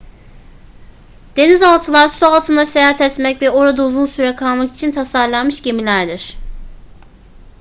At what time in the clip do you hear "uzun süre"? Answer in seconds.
3.85-4.35